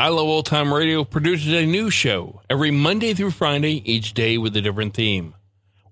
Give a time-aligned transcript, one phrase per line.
[0.00, 4.38] I Love Old Time Radio produces a new show every Monday through Friday, each day
[4.38, 5.34] with a different theme.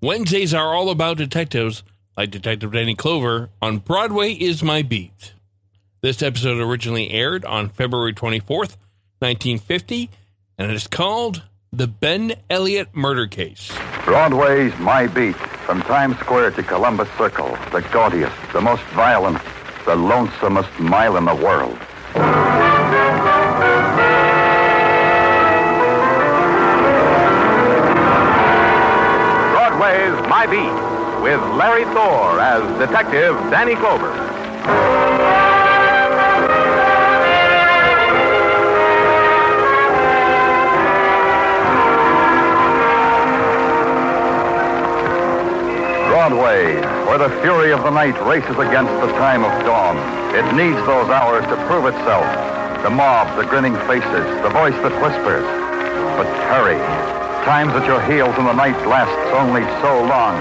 [0.01, 1.83] Wednesdays are all about detectives,
[2.17, 5.33] like Detective Danny Clover on Broadway is My Beat.
[6.01, 8.77] This episode originally aired on February 24th,
[9.19, 10.09] 1950,
[10.57, 13.71] and it is called The Ben Elliott Murder Case.
[14.05, 19.37] Broadway's My Beat, from Times Square to Columbus Circle, the gaudiest, the most violent,
[19.85, 21.77] the lonesomest mile in the world.
[30.39, 34.13] Broadway's Beat, with Larry Thor as Detective Danny Clover.
[46.07, 46.75] Broadway,
[47.05, 49.97] where the fury of the night races against the time of dawn.
[50.35, 52.25] It needs those hours to prove itself.
[52.83, 55.43] The mob, the grinning faces, the voice that whispers.
[56.15, 57.18] But hurry.
[57.45, 60.37] Times at your heels in the night lasts only so long.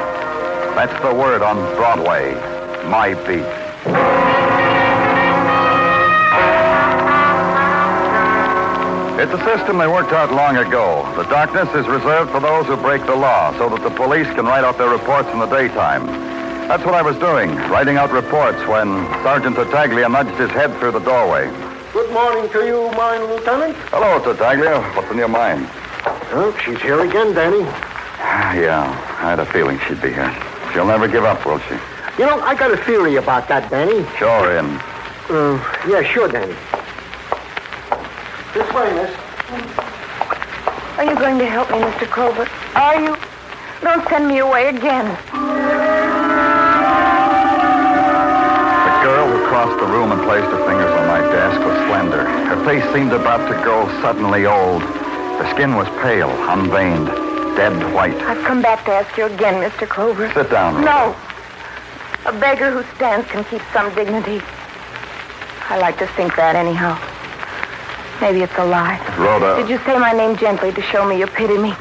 [0.75, 2.35] That's the word on Broadway.
[2.91, 3.47] My beat.
[9.19, 11.03] It's a system they worked out long ago.
[11.17, 14.45] The darkness is reserved for those who break the law so that the police can
[14.45, 16.07] write out their reports in the daytime.
[16.69, 18.87] That's what I was doing, writing out reports when
[19.25, 21.51] Sergeant Tartaglia nudged his head through the doorway.
[21.93, 23.75] Good morning to you, mine lieutenant.
[23.91, 24.83] Hello, Tartaglia.
[24.95, 25.69] What's in your mind?
[26.31, 27.61] Oh, she's here again, Danny.
[27.61, 28.84] Yeah,
[29.21, 30.28] I had a feeling she'd be here.
[30.72, 31.75] She'll never give up, will she?
[32.19, 34.05] You know, I got a theory about that, Danny.
[34.19, 34.67] Sure, in.
[35.33, 35.56] Uh,
[35.88, 36.55] yeah, sure, Danny.
[38.53, 39.09] This way, miss.
[40.99, 42.06] Are you going to help me, Mr.
[42.11, 42.47] Clover?
[42.77, 43.17] Are you?
[43.81, 45.06] Don't send me away again.
[48.84, 52.25] The girl who crossed the room and placed her fingers on my desk was slender.
[52.53, 54.83] Her face seemed about to grow suddenly old.
[55.38, 57.06] Her skin was pale, unveined,
[57.56, 58.16] dead white.
[58.22, 59.88] I've come back to ask you again, Mr.
[59.88, 60.32] Clover.
[60.34, 60.87] Sit down, Rhoda.
[60.87, 61.16] No.
[62.26, 64.43] A beggar who stands can keep some dignity.
[65.71, 66.99] I like to think that anyhow.
[68.21, 68.99] Maybe it's a lie.
[69.16, 69.62] Rhoda.
[69.62, 71.72] Did you say my name gently to show me you pity me?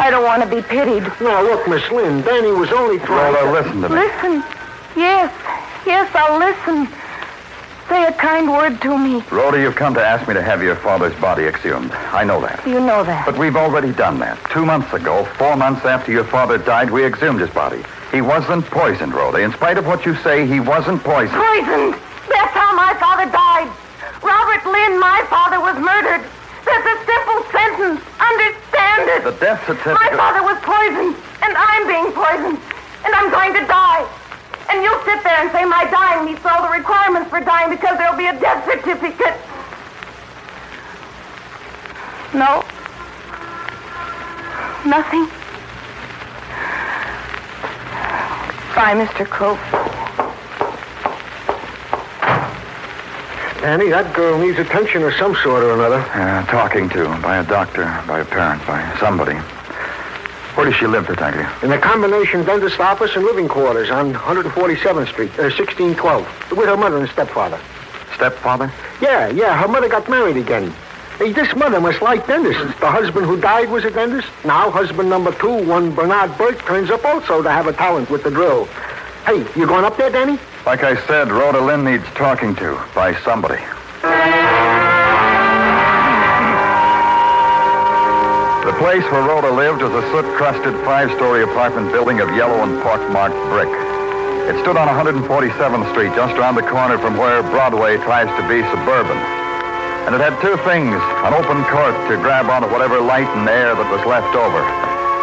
[0.00, 1.04] I don't want to be pitied.
[1.20, 3.52] Now, look, Miss Lynn, Danny was only trying Rhoda, to...
[3.52, 3.94] listen to me.
[3.96, 4.42] Listen.
[4.96, 5.30] Yes.
[5.86, 6.88] Yes, I'll listen.
[7.98, 9.24] Say a kind word to me.
[9.28, 11.90] Rhoda, you've come to ask me to have your father's body exhumed.
[12.14, 12.62] I know that.
[12.64, 13.26] You know that.
[13.26, 14.38] But we've already done that.
[14.54, 17.82] Two months ago, four months after your father died, we exhumed his body.
[18.12, 19.38] He wasn't poisoned, Rhoda.
[19.42, 21.42] In spite of what you say, he wasn't poisoned.
[21.42, 21.98] Poisoned.
[22.30, 23.66] That's how my father died.
[24.22, 26.22] Robert Lynn, my father, was murdered.
[26.70, 27.98] That's a simple sentence.
[28.22, 29.24] Understand it.
[29.26, 29.98] The death certificate.
[29.98, 32.62] My father was poisoned, and I'm being poisoned,
[33.02, 34.06] and I'm going to die.
[34.70, 37.96] And you'll sit there and say my dying meets all the requirements for dying because
[37.96, 39.36] there'll be a death certificate.
[42.34, 42.62] No.
[44.84, 45.26] Nothing.
[48.74, 49.26] Bye, Mr.
[49.26, 49.58] Clover.
[53.60, 55.98] Danny, that girl needs attention of some sort or another.
[56.14, 59.36] Uh, talking to by a doctor, by a parent, by somebody.
[60.58, 61.48] Where does she live, Tartaglia?
[61.62, 66.76] In the combination dentist office and living quarters on 147th Street, uh, 1612, with her
[66.76, 67.60] mother and stepfather.
[68.16, 68.72] Stepfather?
[69.00, 70.74] Yeah, yeah, her mother got married again.
[71.18, 72.76] Hey, this mother must like dentists.
[72.80, 74.26] The husband who died was a dentist.
[74.44, 78.24] Now, husband number two, one Bernard Burke, turns up also to have a talent with
[78.24, 78.64] the drill.
[79.26, 80.40] Hey, you going up there, Danny?
[80.66, 83.62] Like I said, Rhoda Lynn needs talking to by somebody.
[88.68, 93.40] The place where Rhoda lived was a soot-crusted five-story apartment building of yellow and pockmarked
[93.48, 93.72] brick.
[94.44, 98.60] It stood on 147th Street, just around the corner from where Broadway tries to be
[98.68, 99.16] suburban.
[100.04, 103.72] And it had two things, an open court to grab onto whatever light and air
[103.72, 104.60] that was left over.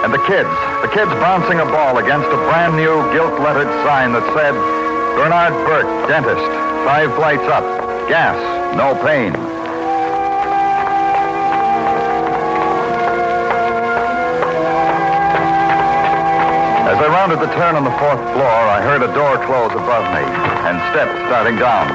[0.01, 0.49] And the kids,
[0.81, 4.57] the kids bouncing a ball against a brand new gilt-lettered sign that said,
[5.13, 6.49] Bernard Burke, dentist,
[6.81, 7.61] five flights up,
[8.09, 8.41] gas,
[8.73, 9.54] no pain.
[17.25, 20.77] Rounded the turn on the fourth floor, I heard a door close above me and
[20.93, 21.89] steps starting down.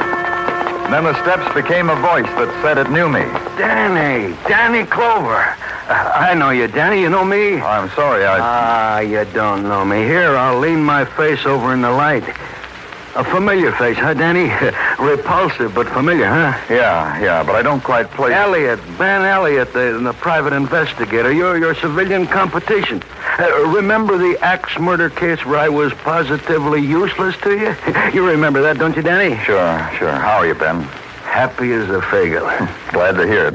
[0.87, 3.21] And then the steps became a voice that said it knew me.
[3.57, 5.55] Danny, Danny Clover.
[5.87, 7.01] Uh, I know you, Danny.
[7.01, 7.61] You know me?
[7.61, 8.39] I'm sorry, I.
[8.41, 9.99] Ah, you don't know me.
[9.99, 12.25] Here, I'll lean my face over in the light.
[13.15, 14.49] A familiar face, huh, Danny?
[15.01, 16.59] Repulsive, but familiar, huh?
[16.69, 18.35] yeah, yeah, but I don't quite place.
[18.35, 21.33] Elliot, Ben Elliot, the, the private investigator.
[21.33, 23.03] Your your civilian competition.
[23.39, 27.75] Uh, remember the axe murder case where I was positively useless to you?
[28.13, 29.43] you remember that, don't you, Danny?
[29.43, 30.13] Sure, sure.
[30.13, 30.83] How are you, Ben?
[31.25, 32.45] Happy as a fagel.
[32.93, 33.55] Glad to hear it.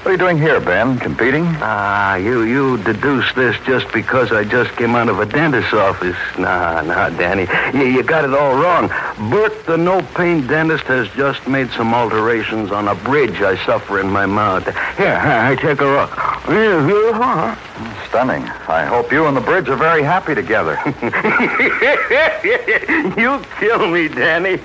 [0.00, 0.98] What are you doing here, Ben?
[0.98, 1.44] Competing?
[1.60, 6.16] Ah, you you deduce this just because I just came out of a dentist's office.
[6.38, 7.46] Nah, nah, Danny.
[7.78, 8.88] You, you got it all wrong.
[9.30, 14.08] Bert, the no-pain dentist, has just made some alterations on a bridge I suffer in
[14.08, 14.64] my mouth.
[14.96, 16.10] Here, I take a look.
[18.08, 18.44] Stunning.
[18.68, 20.80] I hope you and the bridge are very happy together.
[23.20, 24.56] you kill me, Danny.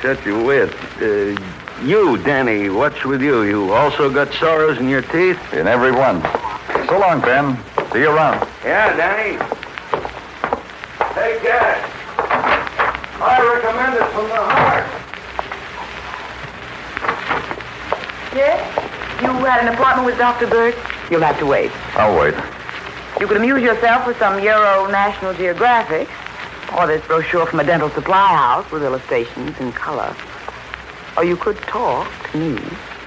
[0.00, 0.72] Such a wit.
[1.02, 1.34] Uh,
[1.84, 3.42] you, Danny, what's with you?
[3.42, 5.38] You also got sorrows in your teeth?
[5.52, 6.22] In every one.
[6.88, 7.56] So long, Ben.
[7.92, 8.46] See you around.
[8.64, 9.38] Yeah, Danny.
[11.14, 11.92] Take that.
[13.20, 14.86] I recommend it from the heart.
[18.34, 19.22] Yes?
[19.22, 20.46] You had an appointment with Dr.
[20.46, 20.76] Burke?
[21.10, 21.70] You'll have to wait.
[21.96, 22.34] I'll wait.
[23.20, 26.08] You could amuse yourself with some Euro National Geographic
[26.76, 30.14] or this brochure from a dental supply house with illustrations in color.
[31.16, 32.60] Or you could talk to me.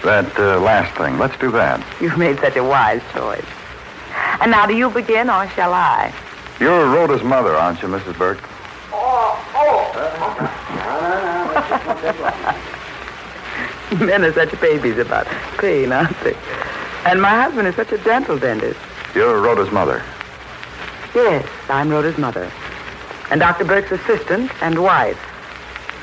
[0.04, 1.18] That uh, last thing.
[1.18, 1.86] Let's do that.
[2.02, 3.46] You've made such a wise choice.
[4.42, 6.14] And now, do you begin or shall I?
[6.60, 8.18] You're Rhoda's mother, aren't you, Mrs.
[8.18, 8.40] Burke?
[8.92, 9.36] Oh,
[13.92, 14.06] oh.
[14.06, 15.26] Men are such babies about
[15.58, 16.36] pain, aren't they?
[17.06, 18.80] And my husband is such a dental dentist.
[19.16, 20.04] You're Rhoda's mother.
[21.16, 22.52] Yes, I'm Rhoda's mother.
[23.32, 23.66] And Dr.
[23.66, 25.20] Burke's assistant and wife.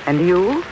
[0.06, 0.64] And you?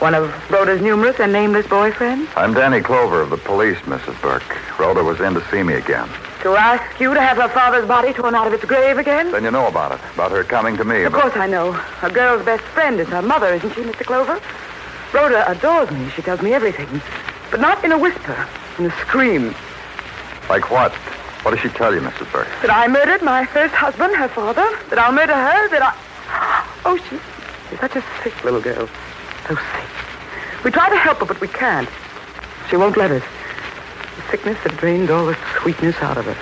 [0.00, 2.26] One of Rhoda's numerous and nameless boyfriends?
[2.34, 4.18] I'm Danny Clover of the police, Mrs.
[4.22, 4.42] Burke.
[4.78, 6.08] Rhoda was in to see me again.
[6.42, 9.30] To ask you to have her father's body torn out of its grave again?
[9.30, 11.02] Then you know about it, about her coming to me.
[11.02, 11.78] Of about- course I know.
[12.00, 14.06] A girl's best friend is her mother, isn't she, Mr.
[14.06, 14.40] Clover?
[15.12, 16.08] Rhoda adores me.
[16.16, 17.02] She tells me everything.
[17.50, 18.48] But not in a whisper,
[18.78, 19.54] in a scream.
[20.48, 20.92] Like what?
[21.42, 22.32] What does she tell you, Mrs.
[22.32, 22.48] Burke?
[22.62, 24.66] That I murdered my first husband, her father.
[24.88, 25.68] That I'll murder her.
[25.68, 25.94] That I.
[26.86, 27.18] Oh, she,
[27.68, 28.88] she's such a sick little girl.
[29.50, 30.64] So sick.
[30.64, 31.88] We try to help her, but we can't.
[32.68, 33.24] She won't let us.
[34.14, 36.36] The sickness had drained all the sweetness out of her.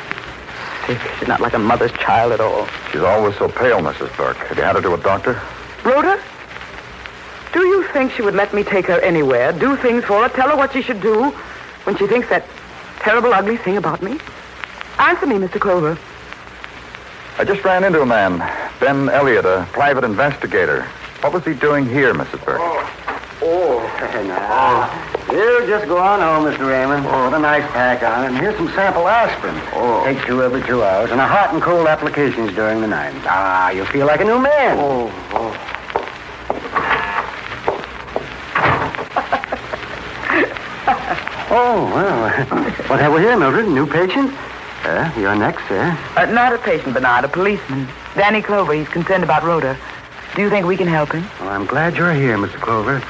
[0.86, 1.00] Sick.
[1.18, 2.68] She's not like a mother's child at all.
[2.92, 4.14] She's always so pale, Mrs.
[4.14, 4.36] Burke.
[4.36, 5.40] Have you had her to a doctor?
[5.84, 6.20] Rhoda?
[7.54, 10.50] Do you think she would let me take her anywhere, do things for her, tell
[10.50, 11.30] her what she should do
[11.84, 12.44] when she thinks that
[12.98, 14.18] terrible, ugly thing about me?
[14.98, 15.58] Answer me, Mr.
[15.58, 15.96] Clover.
[17.38, 18.38] I just ran into a man,
[18.80, 20.86] Ben Elliott, a private investigator.
[21.20, 22.44] What was he doing here, Mrs.
[22.44, 22.60] Burke?
[22.60, 23.80] Oh,
[24.26, 25.08] now.
[25.32, 26.68] You just go on home, Mr.
[26.68, 27.06] Raymond.
[27.06, 28.28] Oh, the nice pack on it.
[28.28, 29.54] And here's some sample aspirin.
[29.74, 30.04] Oh.
[30.04, 31.10] Take two every two hours.
[31.10, 33.14] And a hot and cold applications during the night.
[33.26, 34.78] Ah, you'll feel like a new man.
[34.80, 35.52] Oh, oh.
[41.50, 42.74] oh, well.
[42.88, 43.68] What have we here, Mildred?
[43.68, 44.32] New patient?
[44.84, 45.98] Uh, you're next, sir.
[46.16, 47.86] Uh, not a patient, Bernard, a policeman.
[48.14, 48.72] Danny Clover.
[48.72, 49.76] He's concerned about Rhoda.
[50.34, 51.24] Do you think we can help him?
[51.40, 52.60] Well, I'm glad you're here, Mr.
[52.60, 53.02] Clover.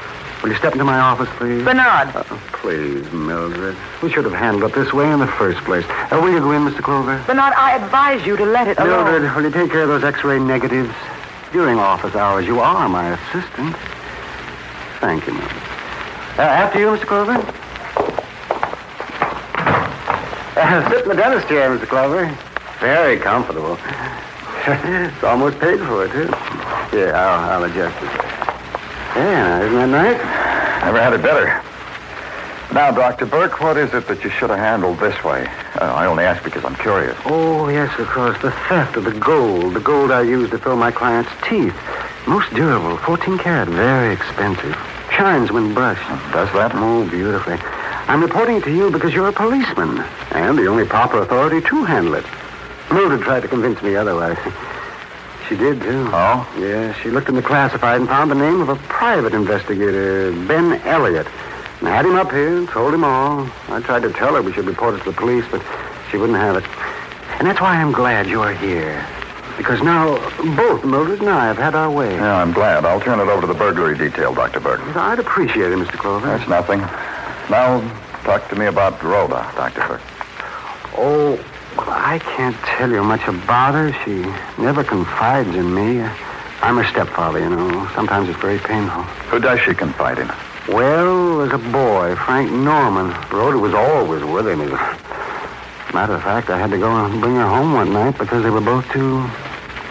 [0.43, 1.65] Will you step into my office, please?
[1.65, 2.15] Bernard.
[2.15, 2.23] Uh,
[2.53, 3.77] please, Mildred.
[4.03, 5.85] We should have handled it this way in the first place.
[5.89, 6.81] Uh, will you go in, Mr.
[6.81, 7.23] Clover?
[7.27, 9.05] Bernard, I advise you to let it alone.
[9.05, 10.95] Mildred, will you take care of those x-ray negatives?
[11.53, 13.75] During office hours, you are my assistant.
[15.01, 15.63] Thank you, Mildred.
[16.39, 17.07] Uh, after you, Mr.
[17.07, 17.55] Clover.
[20.57, 21.89] Uh, sit in the dentist chair, Mr.
[21.89, 22.37] Clover.
[22.79, 23.77] Very comfortable.
[24.67, 26.29] it's almost paid for, too.
[26.91, 28.11] Here, I'll, I'll adjust it.
[29.17, 30.85] Yeah, isn't that nice?
[30.85, 31.63] Never had it better.
[32.73, 33.27] Now, Dr.
[33.27, 35.47] Burke, what is it that you should have handled this way?
[35.81, 37.17] Uh, I only ask because I'm curious.
[37.25, 38.41] Oh, yes, of course.
[38.43, 39.75] The theft of the gold.
[39.75, 41.75] The gold I used to fill my client's teeth.
[42.27, 42.99] Most durable.
[42.99, 43.69] 14 karat.
[43.69, 44.77] Very expensive.
[45.11, 46.07] Shines when brushed.
[46.33, 46.73] Does that?
[46.75, 47.57] Oh, beautifully.
[48.07, 50.01] I'm reporting it to you because you're a policeman.
[50.33, 52.25] And the only proper authority to handle it.
[52.93, 54.39] Mildred tried to convince me otherwise.
[55.49, 56.09] She did, too.
[56.13, 56.47] Oh?
[56.59, 60.81] Yeah, she looked in the classified and found the name of a private investigator, Ben
[60.83, 61.27] Elliott.
[61.81, 63.49] And had him up here and told him all.
[63.69, 65.63] I tried to tell her we should report it to the police, but
[66.11, 66.65] she wouldn't have it.
[67.39, 69.07] And that's why I'm glad you're here.
[69.57, 70.19] Because now
[70.57, 72.15] both Mildred and I have had our way.
[72.15, 72.85] Yeah, I'm glad.
[72.85, 74.61] I'll turn it over to the burglary detail, Dr.
[74.61, 74.81] Burke.
[74.97, 75.99] I'd appreciate it, Mr.
[75.99, 76.27] Clover.
[76.27, 76.81] That's nothing.
[77.49, 77.81] Now,
[78.23, 79.87] talk to me about Rhoda, Dr.
[79.87, 80.01] Burke.
[80.97, 81.43] Oh,
[81.87, 83.93] I can't tell you much about her.
[84.05, 84.23] She
[84.61, 86.01] never confides in me.
[86.63, 87.89] I'm her stepfather, you know.
[87.95, 89.03] Sometimes it's very painful.
[89.31, 90.29] Who does she confide in?
[90.69, 93.15] Well, there's a boy, Frank Norman.
[93.31, 94.59] Rhoda was always with him.
[95.95, 98.51] Matter of fact, I had to go and bring her home one night because they
[98.51, 99.25] were both too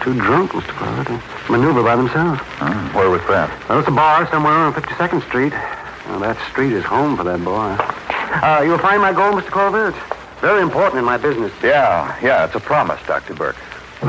[0.02, 0.68] too drunk, Mr.
[0.76, 2.40] Clover, to maneuver by themselves.
[2.58, 3.50] Hmm, where was that?
[3.68, 5.52] Well, it's a bar somewhere on 52nd Street.
[6.06, 7.76] Now, that street is home for that boy.
[8.40, 9.50] Uh, you'll find my gold, Mr.
[9.50, 10.17] Clover.
[10.40, 11.52] Very important in my business.
[11.62, 13.34] Yeah, yeah, it's a promise, Dr.
[13.34, 13.56] Burke.
[14.00, 14.06] The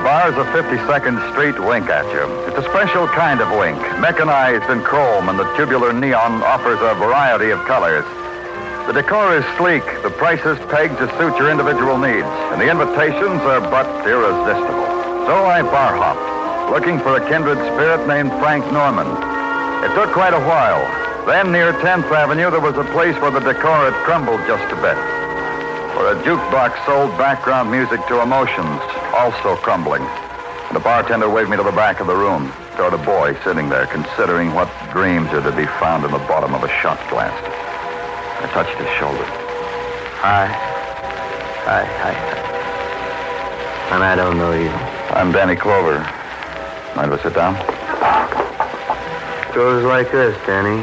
[0.00, 2.24] bars of 52nd Street wink at you.
[2.48, 6.94] It's a special kind of wink, mechanized in chrome, and the tubular neon offers a
[6.94, 8.06] variety of colors.
[8.86, 13.42] The decor is sleek, the prices pegged to suit your individual needs, and the invitations
[13.44, 14.88] are but irresistible.
[15.28, 19.35] So I bar hopped, looking for a kindred spirit named Frank Norman.
[19.86, 20.82] It took quite a while.
[21.26, 24.78] Then, near 10th Avenue, there was a place where the decor had crumbled just a
[24.82, 24.98] bit.
[25.94, 28.82] Where a jukebox sold background music to emotions,
[29.14, 30.02] also crumbling.
[30.72, 33.86] The bartender waved me to the back of the room, toward a boy sitting there,
[33.86, 37.30] considering what dreams are to be found in the bottom of a shot glass.
[38.42, 39.22] I touched his shoulder.
[40.18, 40.50] Hi.
[41.62, 43.94] Hi, hi, hi.
[43.94, 44.70] And I don't know you.
[45.14, 45.98] I'm Danny Clover.
[46.96, 47.75] Mind if I sit down?
[49.56, 50.82] Goes like this, Danny.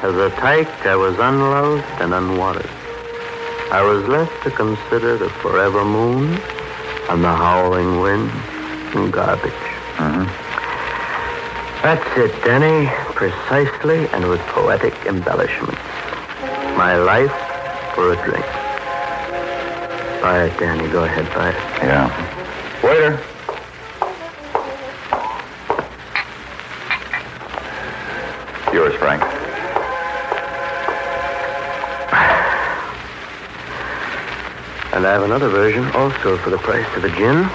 [0.00, 2.64] As a tyke, I was unloved and unwanted.
[3.70, 6.32] I was left to consider the forever moon
[7.10, 8.30] and the howling wind
[8.96, 9.52] and garbage.
[10.00, 10.24] Mm-hmm.
[11.82, 12.88] That's it, Danny.
[13.12, 15.76] Precisely and with poetic embellishments.
[16.78, 17.36] My life
[17.94, 18.46] for a drink.
[20.22, 20.88] Buy it, Danny.
[20.88, 21.84] Go ahead, buy it.
[21.84, 22.82] Yeah.
[22.82, 23.29] Waiter.
[28.72, 29.22] Yours, Frank.
[34.92, 37.48] And I have another version also for the price of a gin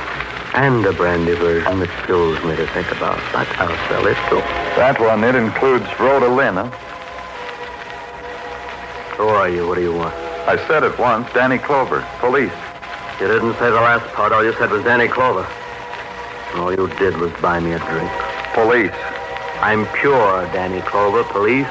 [0.55, 3.17] and a brandy version that fills me to think about.
[3.31, 4.39] But I'll sell it too.
[4.75, 6.67] That one, it includes Rhoda Lynn, huh?
[9.17, 9.67] Who are you?
[9.67, 10.13] What do you want?
[10.47, 11.31] I said it once.
[11.33, 12.51] Danny Clover, police.
[13.21, 14.33] You didn't say the last part.
[14.33, 15.47] All you said was Danny Clover.
[16.51, 18.11] And all you did was buy me a drink.
[18.53, 19.14] Police.
[19.61, 21.67] I'm pure, Danny Clover, police.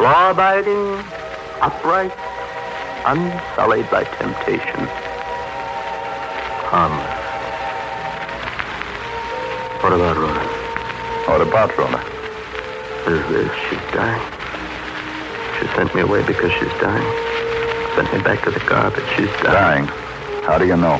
[0.00, 0.96] Law abiding,
[1.60, 2.12] upright,
[3.04, 4.86] unsullied by temptation.
[6.70, 7.20] Harmless.
[9.82, 10.46] What about Rhoda?
[11.28, 12.00] What about Rhoda?
[13.06, 13.52] Is this?
[13.68, 14.22] She's dying.
[15.58, 17.10] She sent me away because she's dying.
[17.96, 19.04] Sent me back to the garbage.
[19.16, 19.86] She's dying.
[19.86, 20.44] Dying.
[20.44, 20.98] How do you know?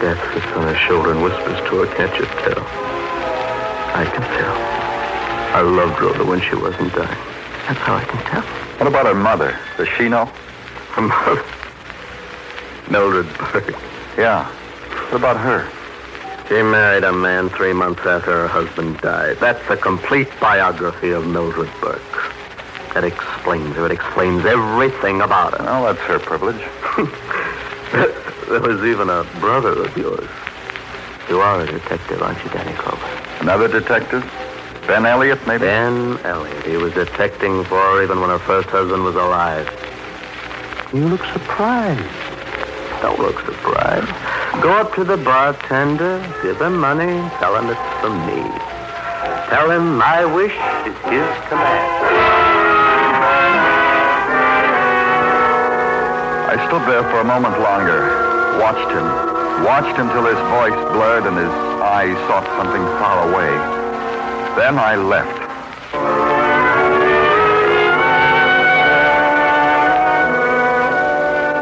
[0.00, 2.89] Death sits on her shoulder and whispers to her, can't you tell?
[4.00, 4.56] I can tell.
[5.54, 7.18] I loved Rhoda when she wasn't dying.
[7.68, 8.42] That's how I can tell.
[8.78, 9.58] What about her mother?
[9.76, 10.24] Does she know?
[10.92, 11.44] Her mother.
[12.90, 13.74] Mildred Burke.
[14.16, 14.44] Yeah.
[15.10, 15.70] What about her?
[16.48, 19.36] She married a man three months after her husband died.
[19.38, 22.32] That's a complete biography of Mildred Burke.
[22.94, 23.86] That explains her.
[23.86, 25.64] It explains everything about her.
[25.64, 26.60] Well, that's her privilege.
[28.48, 30.28] there was even a brother of yours.
[31.30, 33.06] You are a detective, aren't you, Danny Clover?
[33.38, 34.24] Another detective?
[34.88, 35.60] Ben Elliott, maybe?
[35.60, 36.66] Ben Elliott.
[36.66, 39.64] He was detecting for her even when her first husband was alive.
[40.92, 42.02] You look surprised.
[43.00, 44.10] Don't look surprised.
[44.60, 48.42] Go up to the bartender, give him money, tell him it's from me.
[49.54, 52.10] Tell him my wish is his command.
[56.50, 59.29] I stood there for a moment longer, watched him,
[59.64, 61.52] watched until his voice blurred and his
[61.84, 63.50] eyes sought something far away.
[64.56, 65.40] Then I left.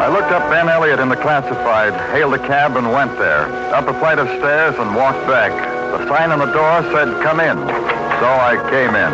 [0.01, 3.45] I looked up Ben Elliott in the classified, hailed a cab, and went there.
[3.75, 5.53] Up a flight of stairs and walked back,
[5.93, 7.57] The sign on the door said, come in.
[7.57, 9.13] So I came in.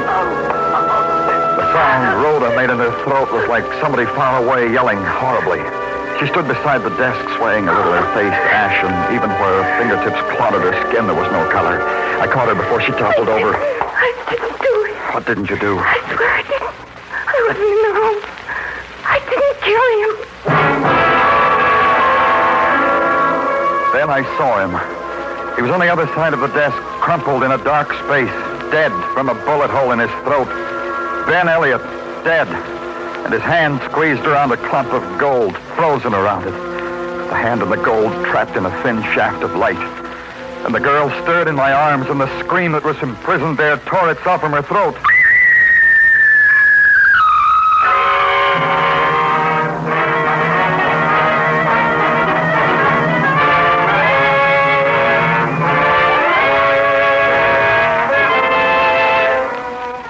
[1.57, 5.84] The sound Rhoda made in her throat was like somebody far away yelling horribly.
[6.21, 8.93] She stood beside the desk, swaying a little, her face ashen.
[9.15, 11.83] Even where her fingertips clotted her skin, there was no color.
[12.23, 13.51] I caught her before she toppled over.
[13.55, 14.95] I didn't do it.
[15.13, 15.79] What didn't you do?
[15.79, 16.75] I swear I didn't.
[17.11, 18.19] I wasn't in the room.
[19.05, 20.15] I didn't kill him.
[23.95, 24.73] Then I saw him.
[25.57, 28.33] He was on the other side of the desk, crumpled in a dark space,
[28.71, 30.49] dead from a bullet hole in his throat.
[31.27, 31.83] Ben Elliott,
[32.23, 32.49] dead.
[33.25, 36.51] And his hand squeezed around a clump of gold, frozen around it.
[37.29, 39.79] The hand and the gold trapped in a thin shaft of light.
[40.67, 44.11] And the girl stirred in my arms, and the scream that was imprisoned there tore
[44.11, 44.97] itself from her throat.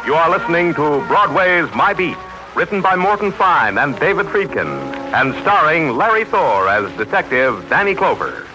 [0.06, 2.16] You are listening to Broadway's My Beat,
[2.54, 4.68] written by Morton Fine and David Friedkin,
[5.12, 8.46] and starring Larry Thor as Detective Danny Clover.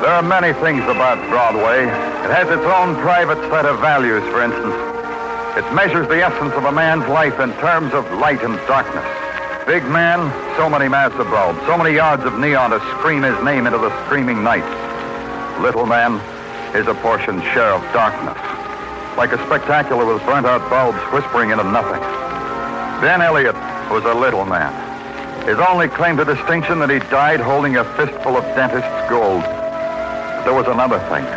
[0.00, 1.84] There are many things about Broadway.
[1.84, 4.74] It has its own private set of values, for instance.
[5.56, 9.27] It measures the essence of a man's life in terms of light and darkness.
[9.68, 13.66] Big man, so many of bulbs, so many yards of neon to scream his name
[13.66, 14.64] into the screaming night.
[15.60, 16.16] Little man,
[16.72, 18.38] his apportioned share of darkness.
[19.18, 22.00] Like a spectacular with burnt out bulbs whispering into nothing.
[23.02, 23.56] Ben Elliott
[23.92, 24.72] was a little man.
[25.46, 29.42] His only claim to distinction that he died holding a fistful of dentist's gold.
[29.42, 31.28] But there was another thing.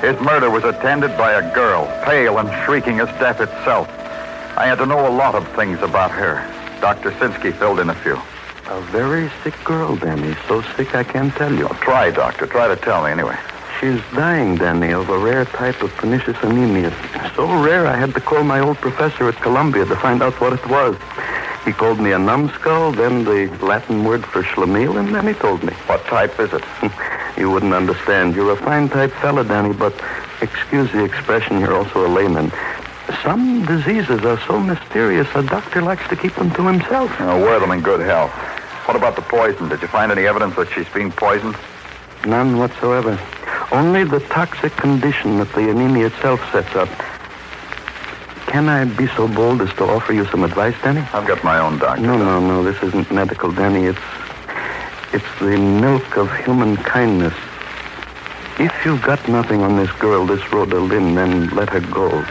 [0.00, 3.86] His murder was attended by a girl, pale and shrieking as death itself.
[4.56, 6.55] I had to know a lot of things about her.
[6.80, 7.10] Dr.
[7.12, 8.20] Sinsky filled in a few.
[8.68, 10.34] A very sick girl, Danny.
[10.48, 11.68] So sick I can't tell you.
[11.80, 12.46] Try, Doctor.
[12.46, 13.38] Try to tell me anyway.
[13.80, 16.90] She's dying, Danny, of a rare type of pernicious anemia.
[17.34, 20.54] So rare I had to call my old professor at Columbia to find out what
[20.54, 20.96] it was.
[21.66, 25.62] He called me a numbskull, then the Latin word for schlemiel, and then he told
[25.62, 25.72] me.
[25.86, 26.64] What type is it?
[27.36, 28.34] you wouldn't understand.
[28.34, 29.92] You're a fine type fella, Danny, but
[30.40, 32.50] excuse the expression, you're also a layman.
[33.22, 37.10] Some diseases are so mysterious, a doctor likes to keep them to himself.
[37.20, 38.30] Oh, wear them in good health.
[38.86, 39.68] What about the poison?
[39.68, 41.56] Did you find any evidence that she's being poisoned?
[42.24, 43.18] None whatsoever.
[43.72, 46.88] Only the toxic condition that the anemia itself sets up.
[48.46, 51.00] Can I be so bold as to offer you some advice, Danny?
[51.12, 52.00] I've got my own doctor.
[52.00, 52.62] No, no, no.
[52.62, 53.86] This isn't medical, Danny.
[53.86, 53.98] It's
[55.12, 57.34] it's the milk of human kindness.
[58.58, 62.24] If you've got nothing on this girl, this Rhoda Lynn, then let her go.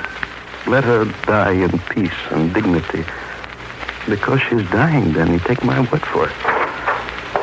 [0.68, 3.06] Let her die in peace and dignity.
[4.10, 5.38] Because she's dying, Danny.
[5.40, 6.36] Take my word for it.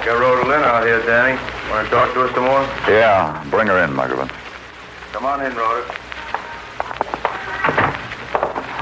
[0.04, 1.40] Got Rhoda Lynn out here, Danny.
[1.70, 2.62] Want to talk to us some more?
[2.88, 4.28] Yeah, bring her in, Muggavan.
[5.12, 5.86] Come on in, Rhoda.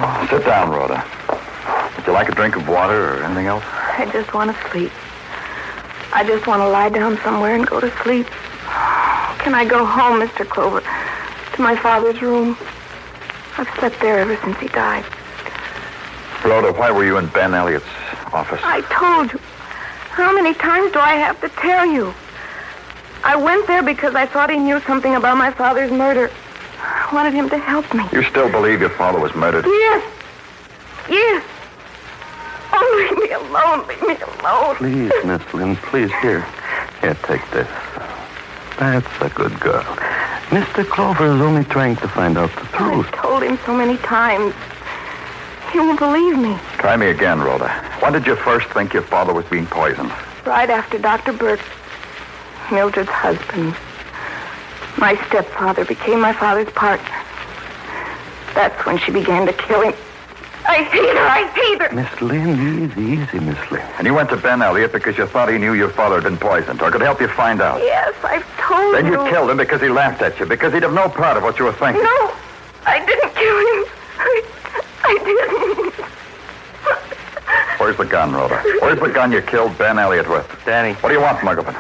[0.02, 1.04] Oh, sit down, Rhoda.
[1.96, 3.64] Would you like a drink of water or anything else?
[3.66, 4.92] I just want to sleep.
[6.14, 8.26] I just want to lie down somewhere and go to sleep.
[9.44, 10.48] Can I go home, Mr.
[10.48, 10.80] Clover?
[10.80, 12.56] To my father's room?
[13.58, 15.04] I've slept there ever since he died.
[16.44, 17.84] Rhoda, why were you in Ben Elliott's
[18.32, 18.60] office?
[18.62, 19.38] I told you.
[20.10, 22.14] How many times do I have to tell you?
[23.22, 26.30] I went there because I thought he knew something about my father's murder.
[26.80, 28.04] I wanted him to help me.
[28.12, 29.66] You still believe your father was murdered?
[29.66, 30.12] Yes.
[31.08, 31.44] Yes.
[32.72, 33.86] Oh, leave me alone.
[33.88, 34.76] Leave me alone.
[34.76, 36.46] Please, Miss Lynn, please, here.
[37.00, 37.68] Here, take this.
[38.78, 39.84] That's a good girl.
[40.50, 40.84] Mr.
[40.84, 43.06] Clover is only trying to find out the oh, truth.
[43.06, 44.52] I've told him so many times.
[45.70, 46.58] He won't believe me.
[46.78, 47.68] Try me again, Rhoda.
[48.00, 50.10] When did you first think your father was being poisoned?
[50.44, 51.32] Right after Dr.
[51.32, 51.60] Burke,
[52.72, 53.76] Mildred's husband.
[54.98, 57.14] My stepfather became my father's partner.
[58.52, 59.94] That's when she began to kill him.
[60.66, 61.26] I see her.
[61.26, 61.94] I see her.
[61.94, 63.82] Miss Lynn, easy, easy, Miss Lynn.
[63.98, 66.36] And you went to Ben Elliott because you thought he knew your father had been
[66.36, 67.80] poisoned or could help you find out.
[67.80, 69.02] Yes, I've told you.
[69.02, 69.24] Then you.
[69.24, 71.58] you killed him because he laughed at you, because he'd have no part of what
[71.58, 72.02] you were thinking.
[72.02, 72.32] No,
[72.86, 73.84] I didn't kill him.
[74.18, 74.42] I,
[75.04, 75.94] I didn't.
[77.80, 78.62] Where's the gun, Rhoda?
[78.80, 80.46] Where's the gun you killed Ben Elliott with?
[80.66, 81.74] Danny, What do you want, Muggavan?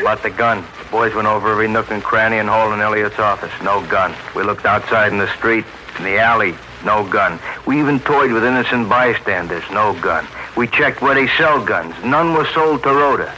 [0.00, 0.62] about the gun.
[0.84, 3.50] The boys went over every nook and cranny and hole in Elliott's office.
[3.62, 4.14] No gun.
[4.34, 5.64] We looked outside in the street,
[5.96, 6.54] in the alley.
[6.86, 7.40] No gun.
[7.66, 9.64] We even toyed with innocent bystanders.
[9.72, 10.24] No gun.
[10.56, 11.94] We checked where they sell guns.
[12.04, 13.34] None were sold to Rhoda.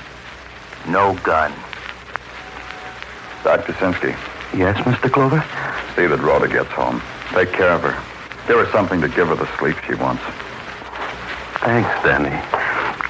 [0.86, 1.52] No gun.
[3.42, 3.72] Dr.
[3.72, 4.14] Sinsky,
[4.54, 5.10] Yes, Mr.
[5.10, 5.42] Clover?
[5.96, 7.00] see that Rhoda gets home.
[7.32, 7.96] Take care of her.
[8.46, 10.22] Give her something to give her the sleep she wants.
[11.60, 12.36] Thanks, Danny.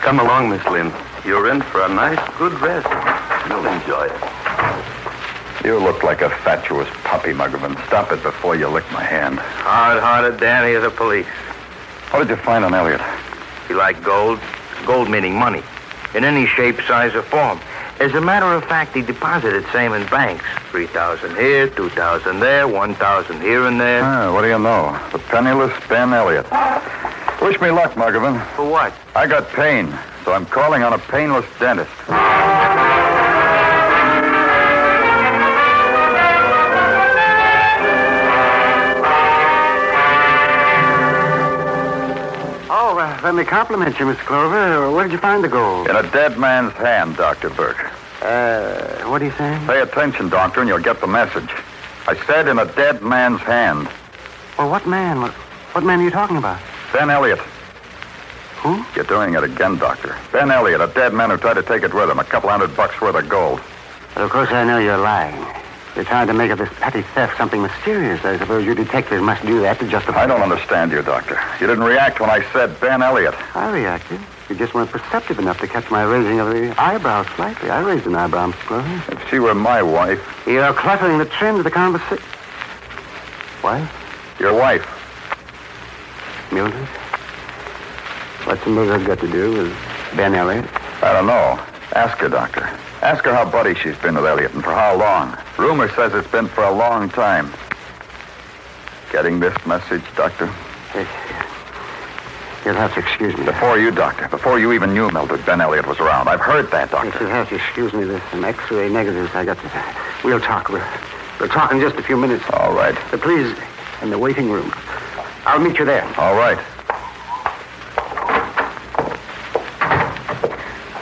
[0.03, 0.92] Come along, Miss Lynn.
[1.24, 2.87] You're in for a nice, good rest.
[3.51, 4.97] You'll enjoy it.
[5.64, 7.75] You look like a fatuous puppy, Muggavan.
[7.87, 9.38] Stop it before you lick my hand.
[9.38, 11.27] Hard-hearted Danny of the police.
[12.11, 13.01] What did you find on Elliot?
[13.66, 14.40] He liked gold?
[14.87, 15.62] Gold meaning money.
[16.14, 17.61] In any shape, size, or form.
[18.01, 20.44] As a matter of fact, he deposited same in banks.
[20.71, 24.03] 3000 here, 2000 there, 1000 here and there.
[24.05, 24.99] Ah, what do you know?
[25.11, 26.47] The penniless Ben Elliot.
[27.42, 28.44] Wish me luck, Muggavan.
[28.55, 28.94] For what?
[29.16, 29.92] I got pain,
[30.25, 31.90] so I'm calling on a painless dentist.
[43.22, 44.24] Let me compliment you, Mr.
[44.26, 44.90] Clover.
[44.90, 45.88] Where did you find the gold?
[45.88, 47.50] In a dead man's hand, Dr.
[47.50, 47.90] Burke.
[48.22, 49.66] Uh, what are you saying?
[49.66, 51.50] Pay attention, Doctor, and you'll get the message.
[52.07, 53.88] I said in a dead man's hand.
[54.59, 55.20] Well, what man?
[55.20, 55.33] What,
[55.72, 56.61] what man are you talking about?
[56.92, 57.38] Ben Elliot.
[58.59, 58.85] Who?
[58.96, 60.16] You're doing it again, Doctor.
[60.33, 62.18] Ben Elliot, a dead man who tried to take it with him.
[62.18, 63.61] A couple hundred bucks worth of gold.
[64.16, 65.37] Well, of course, I know you're lying.
[65.98, 68.24] You're trying to make of this petty theft something mysterious.
[68.24, 70.22] I suppose you detectives must do that to justify.
[70.22, 71.37] I don't understand you, Doctor.
[71.61, 73.34] You didn't react when I said Ben Elliot.
[73.56, 74.20] I reacted.
[74.48, 77.70] You just weren't perceptive enough to catch my raising of the eyebrows slightly.
[77.70, 78.66] I raised an eyebrow, Mr.
[78.68, 79.12] Clover.
[79.12, 80.24] If she were my wife.
[80.46, 82.24] You're cluttering the trend of the conversation.
[83.64, 84.37] Wife?
[84.38, 84.87] Your wife.
[86.52, 86.87] Mildred?
[88.44, 89.76] What's Mildred got to do with
[90.14, 90.64] Ben Elliot?
[91.02, 91.58] I don't know.
[91.94, 92.62] Ask her, Doctor.
[93.03, 95.37] Ask her how buddy she's been with Elliot and for how long.
[95.57, 97.53] Rumor says it's been for a long time.
[99.11, 100.53] Getting this message, Doctor?
[102.64, 103.44] You'll have to excuse me.
[103.44, 104.29] Before you, Doctor.
[104.29, 106.29] Before you even knew Mildred, Ben Elliot was around.
[106.29, 107.18] I've heard that, Doctor.
[107.20, 108.05] you'll have to excuse me.
[108.05, 109.94] There's some X-ray negatives I got to...
[110.24, 110.68] We'll talk.
[110.68, 110.85] We'll,
[111.40, 112.44] we'll talk in just a few minutes.
[112.53, 112.96] All right.
[113.14, 113.57] Uh, please,
[114.03, 114.70] in the waiting room.
[115.46, 116.05] I'll meet you there.
[116.18, 116.59] All right.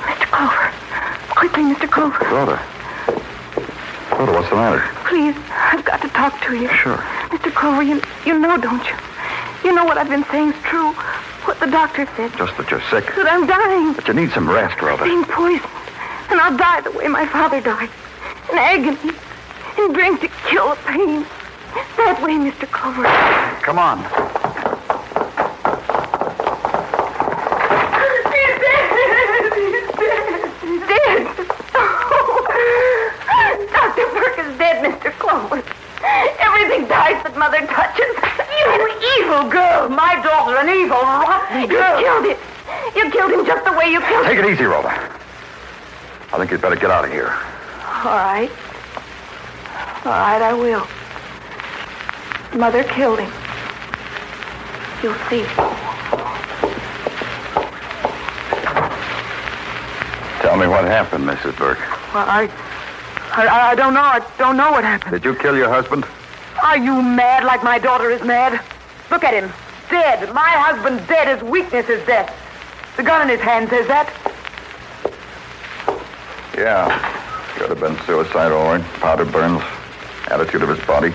[0.06, 0.26] Mr.
[0.30, 0.72] Clover.
[1.66, 1.90] Quickly, Mr.
[1.90, 2.24] Clover.
[2.30, 2.62] Rhoda.
[4.12, 4.82] Rhoda, what's the matter?
[5.08, 6.68] Please, I've got to talk to you.
[6.68, 6.98] Sure.
[7.30, 7.52] Mr.
[7.52, 8.96] Clover, you, you know, don't you?
[9.64, 10.92] You know what I've been saying's true.
[11.44, 12.32] What the doctor said.
[12.36, 13.06] Just that you're sick.
[13.16, 13.94] That I'm dying.
[13.94, 15.04] But you need some rest, Rhoda.
[15.04, 15.64] Being poisoned.
[16.30, 17.90] And I'll die the way my father died.
[18.52, 19.12] In agony.
[19.78, 21.26] In drink to kill the pain.
[21.96, 22.70] That way, Mr.
[22.70, 23.04] Clover.
[23.62, 23.98] Come on.
[28.32, 28.86] He's dead.
[29.54, 30.50] He's dead.
[30.62, 31.46] He's dead.
[31.74, 32.46] Oh.
[33.72, 34.06] Dr.
[34.14, 34.56] Burke is
[35.26, 35.64] dead,
[36.38, 38.14] Everything dies that mother touches.
[38.56, 38.86] You
[39.18, 39.88] evil girl.
[39.88, 41.98] My daughter, an evil, rotten girl.
[41.98, 42.38] You killed it.
[42.96, 44.88] You killed him just the way you killed Take it easy, Rhoda.
[46.32, 47.30] I think you'd better get out of here.
[48.04, 48.50] All right.
[50.04, 50.86] All right, I will.
[52.58, 53.32] Mother killed him.
[55.02, 55.44] You'll see.
[60.40, 61.56] Tell me what happened, Mrs.
[61.58, 61.80] Burke.
[62.14, 62.48] Well, I,
[63.36, 64.00] I, I don't know.
[64.00, 65.12] I don't know what happened.
[65.12, 66.06] Did you kill your husband?
[66.62, 68.60] Are you mad like my daughter is mad?
[69.10, 69.52] Look at him.
[69.90, 70.32] Dead.
[70.34, 71.28] My husband dead.
[71.28, 72.34] His weakness is death.
[72.96, 74.08] The gun in his hand says that.
[76.56, 76.88] Yeah.
[77.56, 78.82] Could have been suicide, all right.
[79.00, 79.62] Powder burns.
[80.28, 81.12] Attitude of his body.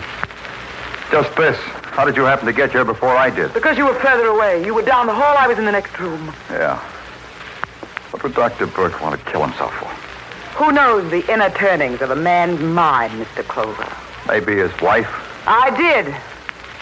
[1.10, 1.58] Just this.
[1.58, 3.52] How did you happen to get here before I did?
[3.54, 4.64] Because you were further away.
[4.64, 5.36] You were down the hall.
[5.38, 6.34] I was in the next room.
[6.52, 6.78] Yeah.
[8.12, 8.68] What would Dr.
[8.68, 10.01] Burke want to kill himself for?
[10.56, 13.44] Who knows the inner turnings of a man's mind, Mr.
[13.48, 13.88] Clover?
[14.28, 15.10] Maybe his wife?
[15.48, 16.14] I did.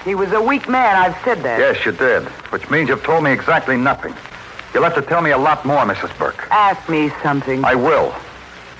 [0.03, 0.95] He was a weak man.
[0.95, 1.59] I've said that.
[1.59, 2.23] Yes, you did.
[2.51, 4.13] Which means you've told me exactly nothing.
[4.73, 6.17] You'll have to tell me a lot more, Mrs.
[6.17, 6.47] Burke.
[6.51, 7.63] Ask me something.
[7.63, 8.11] I will.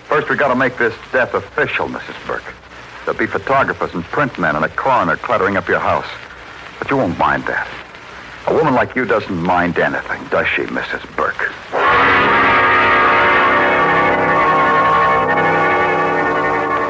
[0.07, 2.27] First, we've got to make this death official, Mrs.
[2.27, 2.53] Burke.
[3.05, 6.07] There'll be photographers and print men and a coroner cluttering up your house.
[6.79, 7.67] But you won't mind that.
[8.47, 11.03] A woman like you doesn't mind anything, does she, Mrs.
[11.15, 12.48] Burke?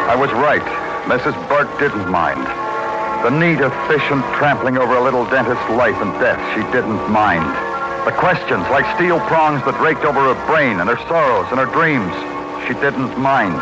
[0.09, 0.65] I was right.
[1.05, 1.37] Mrs.
[1.47, 2.41] Burke didn't mind.
[3.21, 7.45] The neat, efficient trampling over a little dentist's life and death, she didn't mind.
[8.09, 11.69] The questions, like steel prongs that raked over her brain and her sorrows and her
[11.69, 12.09] dreams,
[12.65, 13.53] she didn't mind.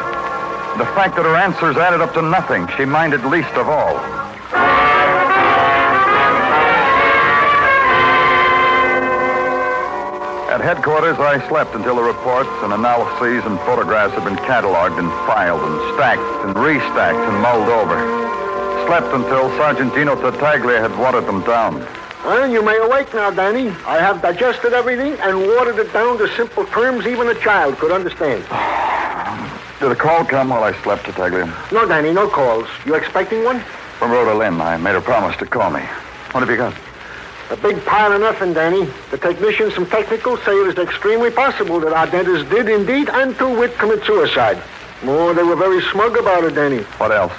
[0.80, 4.00] The fact that her answers added up to nothing, she minded least of all.
[10.68, 15.62] Headquarters, I slept until the reports and analyses and photographs had been cataloged and filed
[15.64, 17.96] and stacked and restacked and mulled over.
[18.86, 21.80] Slept until Sergeant Gino Tartaglia had watered them down.
[22.26, 23.70] Well, you may awake now, Danny.
[23.88, 27.94] I have digested everything and watered it down to simple terms even a child could
[27.94, 28.44] understand.
[29.80, 31.46] Did a call come while I slept, Tartaglia?
[31.72, 32.68] No, Danny, no calls.
[32.86, 33.62] You expecting one?
[34.00, 34.60] From Rhoda Lynn.
[34.60, 35.84] I made her promise to call me.
[36.34, 36.74] What have you got?
[37.50, 38.86] A big pile of nothing, Danny.
[39.10, 43.38] The technicians from technical say it is extremely possible that our dentist did indeed and
[43.38, 44.62] to wit commit suicide.
[45.04, 46.80] Oh, they were very smug about it, Danny.
[47.00, 47.32] What else?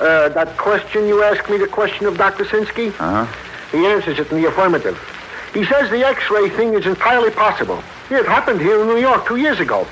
[0.00, 2.44] Uh, that question you asked me, the question of Dr.
[2.44, 2.88] Sinsky?
[2.98, 3.32] Uh huh.
[3.70, 4.98] He answers it in the affirmative.
[5.54, 7.82] He says the X-ray thing is entirely possible.
[8.10, 9.84] It happened here in New York two years ago.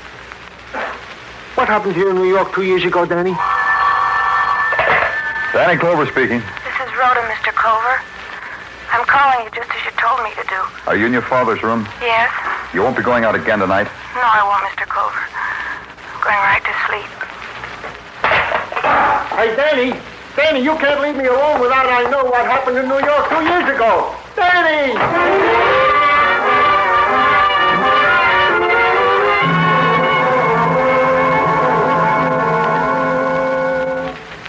[1.55, 3.37] What happened here in New York two years ago, Danny?
[5.53, 6.41] Danny Clover speaking.
[6.41, 7.55] This is Rhoda, Mr.
[7.55, 8.01] Clover.
[8.91, 10.61] I'm calling you just as you told me to do.
[10.87, 11.87] Are you in your father's room?
[12.03, 12.31] Yes?
[12.75, 13.87] You won't be going out again tonight?
[14.15, 14.87] No, I won't, Mr.
[14.87, 15.23] Clover.
[16.11, 17.11] I'm going right to sleep.
[19.39, 19.95] Hey, Danny!
[20.37, 23.43] Danny, you can't leave me alone without I know what happened in New York two
[23.47, 24.15] years ago!
[24.35, 24.95] Danny!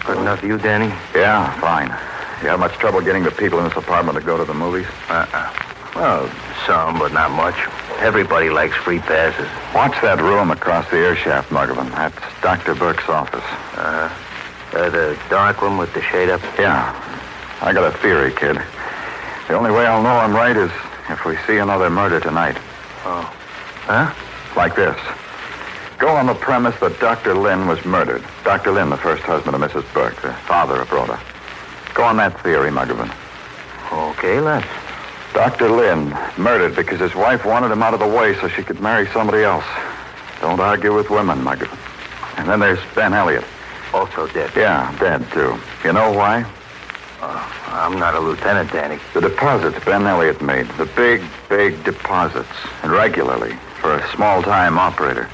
[0.04, 0.92] Good enough for you, Danny?
[1.14, 1.90] Yeah, fine.
[2.42, 4.86] You have much trouble getting the people in this apartment to go to the movies?
[5.08, 5.52] Uh-uh.
[5.94, 6.28] Well,
[6.66, 7.54] some, but not much.
[8.00, 9.46] Everybody likes free passes.
[9.72, 11.88] Watch that room across the air shaft, Muggavan.
[11.92, 12.74] That's Dr.
[12.74, 13.44] Burke's office.
[13.76, 14.12] Uh,
[14.72, 16.40] uh, the dark room with the shade up?
[16.58, 16.90] Yeah.
[17.60, 18.60] I got a theory, kid.
[19.46, 20.72] The only way I'll know I'm right is
[21.10, 22.56] if we see another murder tonight.
[23.04, 23.32] Oh.
[23.82, 24.12] Huh?
[24.56, 24.98] Like this.
[26.00, 27.34] Go on the premise that Dr.
[27.34, 28.24] Lynn was murdered.
[28.42, 28.72] Dr.
[28.72, 29.84] Lynn, the first husband of Mrs.
[29.94, 31.20] Burke, the father of Rhoda.
[31.94, 33.14] Go on that theory, Muggavan.
[33.92, 34.66] Okay, let's.
[35.34, 35.70] Dr.
[35.70, 39.06] Lynn murdered because his wife wanted him out of the way so she could marry
[39.08, 39.64] somebody else.
[40.40, 41.78] Don't argue with women, Muggavan.
[42.38, 43.44] And then there's Ben Elliott.
[43.94, 44.50] Also dead.
[44.56, 45.58] Yeah, dead, too.
[45.84, 46.44] You know why?
[47.20, 48.98] Uh, I'm not a lieutenant, Danny.
[49.14, 50.66] The deposits Ben Elliott made.
[50.70, 52.48] The big, big deposits.
[52.82, 53.54] And regularly.
[53.80, 55.28] For a small-time operator.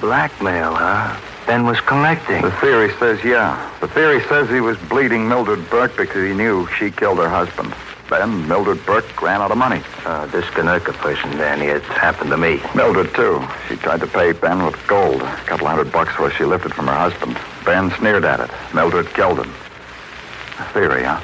[0.00, 1.16] Blackmail, huh?
[1.48, 2.42] Ben was collecting.
[2.42, 3.56] The theory says yeah.
[3.80, 7.74] The theory says he was bleeding Mildred Burke because he knew she killed her husband.
[8.10, 9.80] Then Mildred Burke ran out of money.
[10.04, 12.60] Uh, this Kanuka person, Danny, it's happened to me.
[12.74, 13.42] Mildred, too.
[13.66, 15.22] She tried to pay Ben with gold.
[15.22, 17.38] A couple hundred bucks was she lifted from her husband.
[17.64, 18.50] Ben sneered at it.
[18.74, 19.50] Mildred killed him.
[20.58, 21.18] A theory, huh?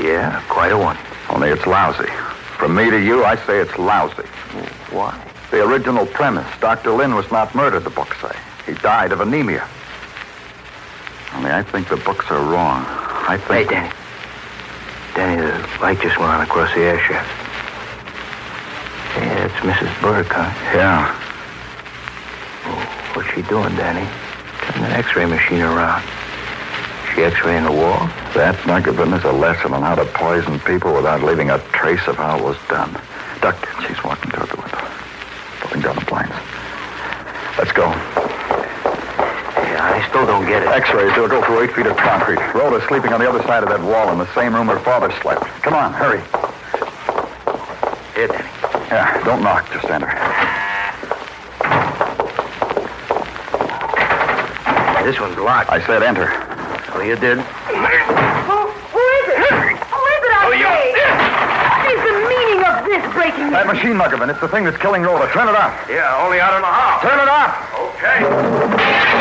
[0.00, 0.98] Yeah, quite a one.
[1.30, 2.10] Only it's lousy.
[2.58, 4.26] From me to you, I say it's lousy.
[4.90, 5.16] Why?
[5.52, 6.48] The original premise.
[6.58, 6.90] Dr.
[6.90, 8.36] Lynn was not murdered, the books say.
[8.66, 9.66] He died of anemia.
[11.34, 12.84] Only I think the books are wrong.
[12.86, 13.70] I Hey, think.
[13.70, 13.90] Danny.
[15.14, 17.30] Danny, the light just went on across the air shaft.
[19.16, 20.00] Yeah, it's Mrs.
[20.02, 20.50] Burke, huh?
[20.74, 21.14] Yeah.
[23.14, 24.08] What's she doing, Danny?
[24.62, 26.02] Turn the x-ray machine around.
[27.14, 28.08] She x-raying the wall?
[28.34, 32.16] That, Muggavan, is a lesson on how to poison people without leaving a trace of
[32.16, 32.90] how it was done.
[33.40, 34.88] Duck, she's walking toward the window.
[35.60, 36.34] Pulling down the blinds.
[37.56, 37.92] Let's go.
[39.84, 40.68] Yeah, I still don't get it.
[40.68, 42.40] X-rays, they'll go through eight feet of concrete.
[42.54, 45.12] Rhoda's sleeping on the other side of that wall in the same room her father
[45.20, 45.44] slept.
[45.60, 46.24] Come on, hurry.
[48.16, 48.48] Here, Danny.
[48.88, 50.08] Yeah, don't knock, just enter.
[55.04, 55.68] This one's locked.
[55.68, 56.32] I said enter.
[56.96, 57.36] Oh, you did?
[57.36, 59.36] Who, who is it?
[59.36, 60.96] Who is it, I oh, say?
[60.96, 64.30] What is the meaning of this breaking That machine, Muggavan.
[64.30, 65.30] it's the thing that's killing Rhoda.
[65.32, 65.76] Turn it off.
[65.92, 67.04] Yeah, only I don't know how.
[67.04, 67.52] Turn it off.
[68.00, 69.13] Okay.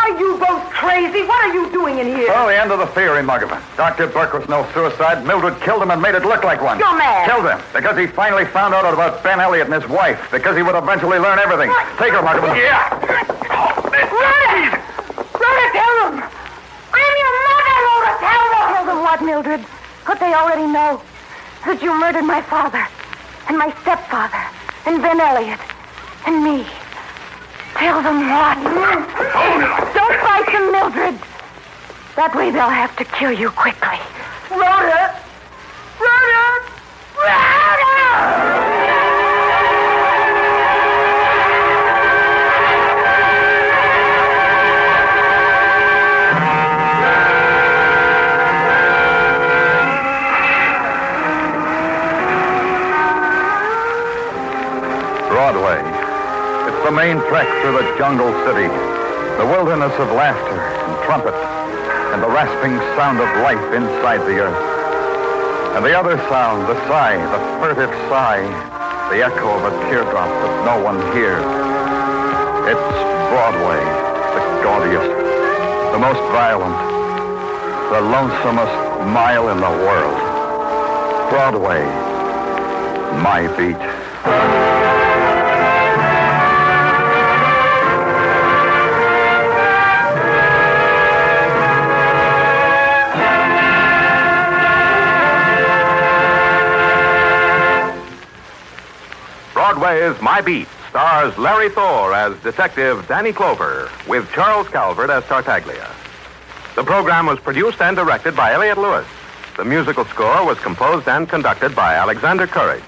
[0.00, 0.16] Like that?
[0.16, 1.26] Are you both crazy?
[1.26, 2.28] What are you doing in here?
[2.28, 3.60] Well, the end of the theory, Muggavan.
[3.76, 4.06] Dr.
[4.08, 5.24] Burke was no suicide.
[5.24, 6.78] Mildred killed him and made it look like one.
[6.78, 7.28] You're mad.
[7.28, 10.20] Killed him because he finally found out about Ben Elliott and his wife.
[10.30, 11.70] Because he would eventually learn everything.
[11.98, 12.56] Take her, Muggavan.
[12.56, 12.88] Yeah.
[13.90, 14.80] Rhoda!
[15.36, 16.14] Rhoda, tell them!
[16.92, 18.66] I'm your mother, Rhoda, tell them!
[18.74, 19.60] Tell them what, Mildred?
[20.06, 21.02] What they already know.
[21.66, 22.86] That you murdered my father,
[23.48, 24.40] and my stepfather,
[24.86, 25.60] and Ben Elliott,
[26.26, 26.64] and me.
[27.74, 28.56] Tell them what?
[29.94, 31.18] Don't fight them, Mildred.
[32.16, 33.98] That way they'll have to kill you quickly.
[34.50, 34.99] Rhoda!
[57.40, 58.68] Trek through the jungle city.
[59.40, 61.32] The wilderness of laughter and trumpet
[62.12, 65.76] and the rasping sound of life inside the earth.
[65.76, 68.44] And the other sound, the sigh, the furtive sigh,
[69.08, 71.40] the echo of a teardrop that no one hears.
[72.68, 72.92] It's
[73.32, 73.80] Broadway,
[74.36, 75.12] the gaudiest,
[75.92, 76.76] the most violent,
[77.88, 78.76] the lonesomest
[79.14, 80.20] mile in the world.
[81.30, 81.84] Broadway,
[83.22, 84.99] my beat.
[99.90, 105.90] Broadway's My Beat stars Larry Thor as Detective Danny Clover, with Charles Calvert as Tartaglia.
[106.76, 109.06] The program was produced and directed by Elliott Lewis.
[109.56, 112.84] The musical score was composed and conducted by Alexander Courage.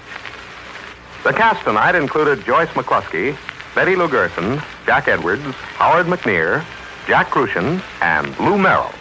[1.25, 3.35] The cast tonight included Joyce McCluskey,
[3.75, 5.43] Betty Lou Gerson, Jack Edwards,
[5.75, 6.63] Howard McNear,
[7.05, 8.93] Jack Kruschen, and Lou Merrill.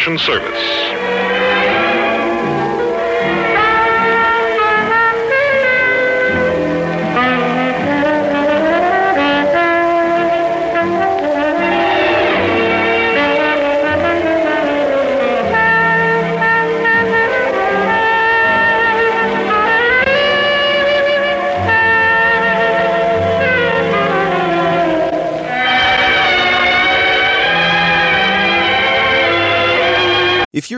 [0.00, 0.69] Television Service.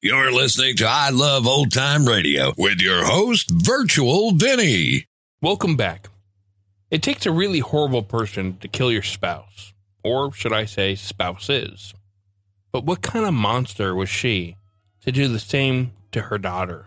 [0.00, 5.06] You're listening to I Love Old Time Radio with your host, Virtual Vinny.
[5.42, 6.08] Welcome back.
[6.88, 11.94] It takes a really horrible person to kill your spouse, or should I say, spouses.
[12.70, 14.56] But what kind of monster was she
[15.00, 16.86] to do the same to her daughter?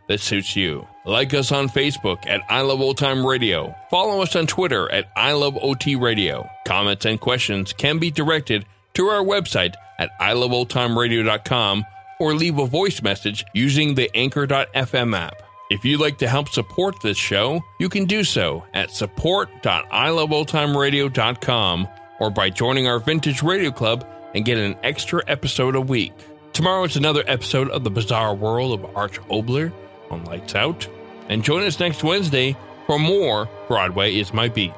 [0.11, 0.85] that suits you.
[1.05, 3.73] Like us on Facebook at I Love Old Time Radio.
[3.89, 6.49] Follow us on Twitter at I Love OT Radio.
[6.67, 11.85] Comments and questions can be directed to our website at iloveoldtimeradio.com
[12.19, 15.41] or leave a voice message using the Anchor.fm app.
[15.69, 21.87] If you'd like to help support this show, you can do so at support.iloveoldtimeradio.com
[22.19, 26.11] or by joining our Vintage Radio Club and get an extra episode a week.
[26.51, 29.71] Tomorrow is another episode of The Bizarre World of Arch Oboler
[30.11, 30.87] on Lights Out.
[31.29, 34.73] And join us next Wednesday for more Broadway is My Beat.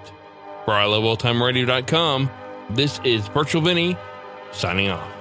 [0.66, 2.30] For iloveoldtimeradio.com,
[2.70, 3.98] this is Virtual Vinny
[4.52, 5.13] signing off.